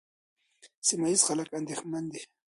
سیمه 0.87 1.07
ییز 1.11 1.21
خلک 1.27 1.47
اندېښمن 1.59 2.03
دي. 2.11 2.21